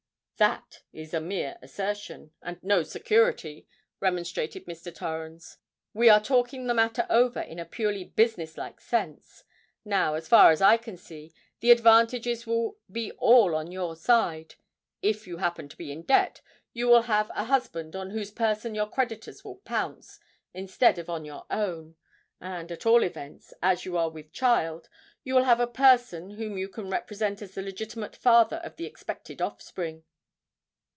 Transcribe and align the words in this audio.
"That 0.37 0.81
is 0.91 1.13
a 1.13 1.21
mere 1.21 1.59
assertion, 1.61 2.31
and 2.41 2.57
no 2.63 2.81
security," 2.81 3.67
remonstrated 3.99 4.65
Mr. 4.65 4.91
Torrens; 4.91 5.59
"we 5.93 6.09
are 6.09 6.19
talking 6.19 6.65
the 6.65 6.73
matter 6.73 7.05
over 7.11 7.39
in 7.41 7.59
a 7.59 7.63
purely 7.63 8.05
business 8.05 8.57
like 8.57 8.79
sense. 8.81 9.43
Now, 9.85 10.15
as 10.15 10.27
far 10.27 10.49
as 10.49 10.59
I 10.59 10.77
can 10.77 10.97
see, 10.97 11.31
the 11.59 11.69
advantages 11.69 12.47
will 12.47 12.79
be 12.91 13.11
all 13.19 13.53
on 13.53 13.71
your 13.71 13.95
side. 13.95 14.55
If 15.03 15.27
you 15.27 15.37
happen 15.37 15.69
to 15.69 15.77
be 15.77 15.91
in 15.91 16.01
debt, 16.01 16.41
you 16.73 16.87
will 16.87 17.03
have 17.03 17.29
a 17.35 17.43
husband 17.45 17.95
on 17.95 18.09
whose 18.09 18.31
person 18.31 18.73
your 18.73 18.89
creditors 18.89 19.43
will 19.45 19.57
pounce 19.57 20.19
instead 20.55 20.97
of 20.97 21.07
on 21.07 21.23
your 21.23 21.45
own; 21.51 21.97
and, 22.39 22.71
at 22.71 22.87
all 22.87 23.03
events, 23.03 23.53
as 23.61 23.85
you 23.85 23.95
are 23.95 24.09
with 24.09 24.33
child, 24.33 24.89
you 25.23 25.35
will 25.35 25.43
have 25.43 25.59
a 25.59 25.67
person 25.67 26.31
whom 26.31 26.57
you 26.57 26.67
can 26.67 26.89
represent 26.89 27.43
as 27.43 27.53
the 27.53 27.61
legitimate 27.61 28.15
father 28.15 28.57
of 28.63 28.77
the 28.77 28.87
expected 28.87 29.39
offspring." 29.39 30.03